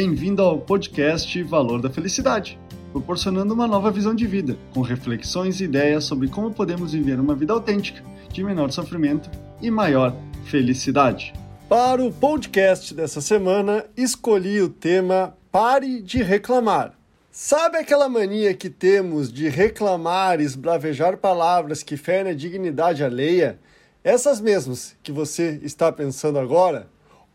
Bem-vindo 0.00 0.42
ao 0.42 0.60
podcast 0.60 1.42
Valor 1.42 1.82
da 1.82 1.90
Felicidade, 1.90 2.56
proporcionando 2.92 3.52
uma 3.52 3.66
nova 3.66 3.90
visão 3.90 4.14
de 4.14 4.28
vida, 4.28 4.56
com 4.72 4.80
reflexões 4.80 5.60
e 5.60 5.64
ideias 5.64 6.04
sobre 6.04 6.28
como 6.28 6.54
podemos 6.54 6.92
viver 6.92 7.18
uma 7.18 7.34
vida 7.34 7.52
autêntica, 7.52 8.00
de 8.32 8.44
menor 8.44 8.70
sofrimento 8.70 9.28
e 9.60 9.72
maior 9.72 10.14
felicidade. 10.44 11.34
Para 11.68 12.00
o 12.00 12.12
podcast 12.12 12.94
dessa 12.94 13.20
semana, 13.20 13.86
escolhi 13.96 14.62
o 14.62 14.68
tema 14.68 15.36
Pare 15.50 16.00
de 16.00 16.22
reclamar. 16.22 16.92
Sabe 17.32 17.78
aquela 17.78 18.08
mania 18.08 18.54
que 18.54 18.70
temos 18.70 19.32
de 19.32 19.48
reclamar 19.48 20.40
esbravejar 20.40 21.16
palavras 21.16 21.82
que 21.82 21.96
ferem 21.96 22.30
a 22.30 22.36
dignidade 22.36 23.02
alheia? 23.02 23.58
Essas 24.04 24.40
mesmas 24.40 24.94
que 25.02 25.10
você 25.10 25.58
está 25.64 25.90
pensando 25.90 26.38
agora? 26.38 26.86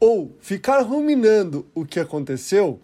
Ou 0.05 0.35
ficar 0.41 0.81
ruminando 0.81 1.66
o 1.73 1.85
que 1.85 1.98
aconteceu? 1.98 2.77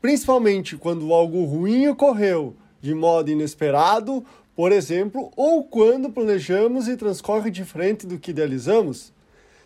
Principalmente 0.00 0.76
quando 0.76 1.12
algo 1.12 1.44
ruim 1.44 1.88
ocorreu 1.88 2.54
de 2.80 2.94
modo 2.94 3.32
inesperado, 3.32 4.24
por 4.54 4.70
exemplo, 4.70 5.32
ou 5.34 5.64
quando 5.64 6.08
planejamos 6.08 6.86
e 6.86 6.96
transcorre 6.96 7.50
diferente 7.50 8.06
do 8.06 8.16
que 8.16 8.30
idealizamos? 8.30 9.12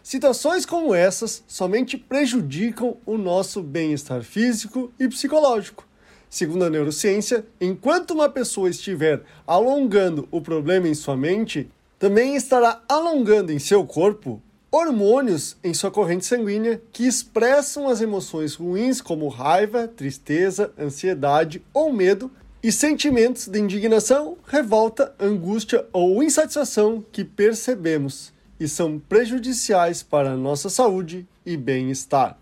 Situações 0.03 0.65
como 0.65 0.95
essas 0.95 1.45
somente 1.47 1.99
prejudicam 1.99 2.97
o 3.05 3.19
nosso 3.19 3.63
bem-estar 3.63 4.23
físico 4.23 4.91
e 4.99 5.07
psicológico. 5.07 5.87
Segundo 6.31 6.65
a 6.65 6.71
neurociência, 6.71 7.45
enquanto 7.61 8.13
uma 8.13 8.31
pessoa 8.31 8.71
estiver 8.71 9.21
alongando 9.47 10.27
o 10.31 10.41
problema 10.41 10.89
em 10.89 10.95
sua 10.95 11.15
mente, 11.15 11.71
também 11.99 12.37
estará 12.37 12.83
alongando 12.89 13.53
em 13.53 13.59
seu 13.59 13.85
corpo 13.85 14.41
hormônios 14.71 15.57
em 15.65 15.75
sua 15.75 15.91
corrente 15.91 16.25
sanguínea 16.25 16.81
que 16.93 17.07
expressam 17.07 17.89
as 17.89 18.01
emoções 18.01 18.55
ruins 18.55 19.01
como 19.01 19.29
raiva, 19.29 19.89
tristeza, 19.89 20.73
ansiedade 20.79 21.63
ou 21.75 21.93
medo 21.93 22.31
e 22.63 22.71
sentimentos 22.71 23.49
de 23.49 23.59
indignação, 23.59 24.37
revolta, 24.47 25.15
angústia 25.19 25.87
ou 25.93 26.23
insatisfação 26.23 27.05
que 27.11 27.25
percebemos 27.25 28.33
e 28.61 28.69
são 28.69 28.99
prejudiciais 28.99 30.03
para 30.03 30.33
a 30.33 30.37
nossa 30.37 30.69
saúde 30.69 31.27
e 31.45 31.57
bem-estar. 31.57 32.39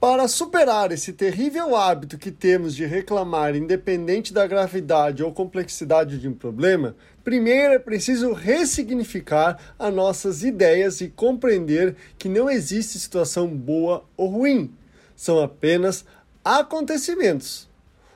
Para 0.00 0.28
superar 0.28 0.92
esse 0.92 1.12
terrível 1.12 1.74
hábito 1.74 2.18
que 2.18 2.30
temos 2.30 2.76
de 2.76 2.86
reclamar, 2.86 3.56
independente 3.56 4.32
da 4.32 4.46
gravidade 4.46 5.24
ou 5.24 5.32
complexidade 5.32 6.20
de 6.20 6.28
um 6.28 6.34
problema, 6.34 6.94
primeiro 7.24 7.74
é 7.74 7.80
preciso 7.80 8.32
ressignificar 8.32 9.58
as 9.76 9.92
nossas 9.92 10.44
ideias 10.44 11.00
e 11.00 11.08
compreender 11.08 11.96
que 12.16 12.28
não 12.28 12.48
existe 12.48 12.96
situação 12.96 13.48
boa 13.48 14.04
ou 14.16 14.28
ruim. 14.28 14.72
São 15.16 15.40
apenas 15.40 16.04
acontecimentos. 16.44 17.68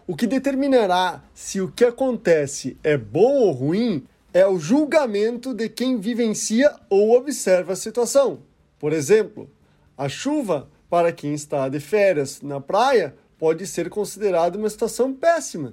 O 0.07 0.15
que 0.15 0.29
determinará 0.29 1.21
se 1.35 1.61
o 1.61 1.67
que 1.67 1.85
acontece 1.85 2.77
é 2.85 2.97
bom 2.97 3.41
ou 3.41 3.51
ruim 3.51 4.07
é 4.33 4.47
o 4.47 4.57
julgamento 4.57 5.53
de 5.53 5.69
quem 5.69 5.99
vivencia 5.99 6.73
ou 6.89 7.17
observa 7.17 7.73
a 7.73 7.77
situação. 7.77 8.39
Por 8.79 8.93
exemplo, 8.93 9.51
a 9.99 10.09
chuva 10.09 10.69
para 10.93 11.11
quem 11.11 11.33
está 11.33 11.71
de 11.71 11.81
férias 11.81 12.43
na 12.43 12.61
praia, 12.61 13.15
pode 13.39 13.67
ser 13.67 13.89
considerado 13.89 14.57
uma 14.57 14.69
situação 14.69 15.15
péssima, 15.15 15.73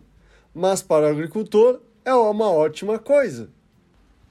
mas 0.56 0.82
para 0.82 1.08
o 1.08 1.10
agricultor 1.10 1.82
é 2.06 2.14
uma 2.14 2.50
ótima 2.50 2.98
coisa. 2.98 3.50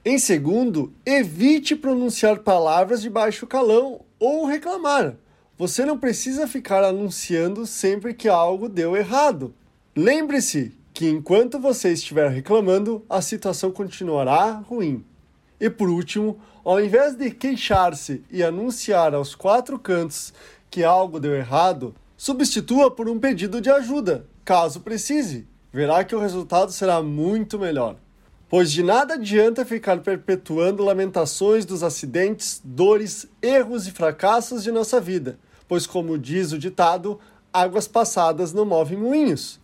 Em 0.03 0.17
segundo, 0.17 0.91
evite 1.05 1.75
pronunciar 1.75 2.39
palavras 2.39 3.03
de 3.03 3.09
baixo 3.11 3.45
calão 3.45 4.01
ou 4.17 4.47
reclamar. 4.47 5.15
Você 5.59 5.85
não 5.85 5.95
precisa 5.95 6.47
ficar 6.47 6.83
anunciando 6.83 7.67
sempre 7.67 8.15
que 8.15 8.27
algo 8.27 8.67
deu 8.67 8.97
errado. 8.97 9.53
Lembre-se 9.95 10.75
que 10.91 11.07
enquanto 11.07 11.59
você 11.59 11.91
estiver 11.91 12.31
reclamando, 12.31 13.05
a 13.07 13.21
situação 13.21 13.69
continuará 13.69 14.53
ruim. 14.53 15.05
E 15.59 15.69
por 15.69 15.87
último, 15.87 16.39
ao 16.63 16.79
invés 16.79 17.15
de 17.15 17.29
queixar-se 17.29 18.23
e 18.31 18.43
anunciar 18.43 19.13
aos 19.13 19.35
quatro 19.35 19.77
cantos 19.77 20.33
que 20.69 20.83
algo 20.83 21.19
deu 21.19 21.35
errado, 21.35 21.95
substitua 22.15 22.91
por 22.91 23.09
um 23.09 23.19
pedido 23.19 23.61
de 23.61 23.69
ajuda, 23.69 24.25
caso 24.43 24.81
precise. 24.81 25.47
Verá 25.71 26.03
que 26.03 26.15
o 26.15 26.19
resultado 26.19 26.71
será 26.71 27.01
muito 27.01 27.59
melhor. 27.59 27.95
Pois 28.49 28.71
de 28.71 28.81
nada 28.81 29.13
adianta 29.13 29.63
ficar 29.63 29.99
perpetuando 29.99 30.83
lamentações 30.83 31.65
dos 31.65 31.83
acidentes, 31.83 32.59
dores, 32.63 33.27
erros 33.41 33.87
e 33.87 33.91
fracassos 33.91 34.63
de 34.63 34.71
nossa 34.71 34.99
vida, 34.99 35.37
pois, 35.67 35.85
como 35.85 36.17
diz 36.17 36.51
o 36.51 36.57
ditado, 36.57 37.19
águas 37.53 37.87
passadas 37.87 38.51
não 38.51 38.65
movem 38.65 38.97
moinhos. 38.97 39.59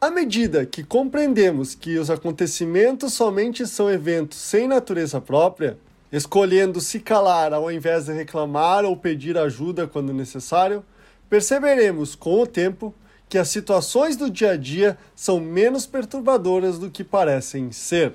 À 0.00 0.10
medida 0.10 0.66
que 0.66 0.82
compreendemos 0.82 1.74
que 1.74 1.96
os 1.96 2.10
acontecimentos 2.10 3.14
somente 3.14 3.66
são 3.66 3.90
eventos 3.90 4.38
sem 4.38 4.66
natureza 4.66 5.20
própria, 5.20 5.78
escolhendo 6.12 6.80
se 6.80 7.00
calar 7.00 7.52
ao 7.52 7.70
invés 7.70 8.06
de 8.06 8.12
reclamar 8.12 8.84
ou 8.84 8.96
pedir 8.96 9.36
ajuda 9.36 9.86
quando 9.86 10.12
necessário, 10.12 10.84
perceberemos 11.28 12.14
com 12.14 12.40
o 12.40 12.46
tempo 12.46 12.94
que 13.28 13.36
as 13.36 13.48
situações 13.48 14.16
do 14.16 14.30
dia 14.30 14.52
a 14.52 14.56
dia 14.56 14.96
são 15.14 15.38
menos 15.38 15.86
perturbadoras 15.86 16.78
do 16.78 16.90
que 16.90 17.04
parecem 17.04 17.70
ser. 17.70 18.14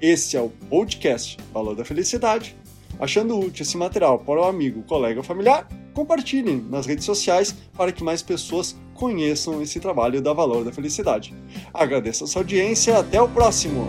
Este 0.00 0.36
é 0.36 0.40
o 0.40 0.48
podcast 0.48 1.36
Valor 1.52 1.76
da 1.76 1.84
Felicidade. 1.84 2.56
Achando 2.98 3.38
útil 3.38 3.62
esse 3.62 3.76
material 3.76 4.18
para 4.18 4.40
o 4.40 4.44
amigo, 4.44 4.82
colega 4.82 5.20
ou 5.20 5.24
familiar, 5.24 5.68
compartilhem 5.94 6.64
nas 6.68 6.86
redes 6.86 7.04
sociais 7.04 7.54
para 7.76 7.92
que 7.92 8.02
mais 8.02 8.22
pessoas 8.22 8.76
conheçam 8.94 9.62
esse 9.62 9.78
trabalho 9.78 10.20
da 10.20 10.32
Valor 10.32 10.64
da 10.64 10.72
Felicidade. 10.72 11.34
Agradeço 11.72 12.24
a 12.24 12.26
sua 12.26 12.42
audiência 12.42 12.92
e 12.92 12.96
até 12.96 13.22
o 13.22 13.28
próximo! 13.28 13.88